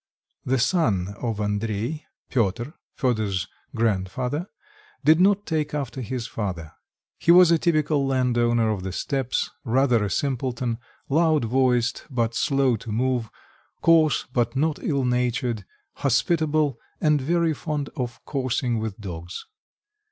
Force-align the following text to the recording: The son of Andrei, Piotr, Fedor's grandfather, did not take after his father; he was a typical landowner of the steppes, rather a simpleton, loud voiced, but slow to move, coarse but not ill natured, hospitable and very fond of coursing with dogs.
The 0.45 0.57
son 0.57 1.13
of 1.21 1.39
Andrei, 1.39 2.05
Piotr, 2.31 2.71
Fedor's 2.95 3.47
grandfather, 3.75 4.47
did 5.05 5.19
not 5.19 5.45
take 5.45 5.75
after 5.75 6.01
his 6.01 6.25
father; 6.25 6.71
he 7.19 7.29
was 7.31 7.51
a 7.51 7.59
typical 7.59 8.07
landowner 8.07 8.71
of 8.71 8.81
the 8.81 8.93
steppes, 8.93 9.51
rather 9.63 10.03
a 10.03 10.09
simpleton, 10.09 10.79
loud 11.07 11.45
voiced, 11.45 12.07
but 12.09 12.33
slow 12.33 12.75
to 12.77 12.91
move, 12.91 13.29
coarse 13.83 14.25
but 14.33 14.55
not 14.55 14.79
ill 14.81 15.05
natured, 15.05 15.65
hospitable 15.97 16.79
and 16.99 17.21
very 17.21 17.53
fond 17.53 17.91
of 17.95 18.25
coursing 18.25 18.79
with 18.79 18.99
dogs. 18.99 19.45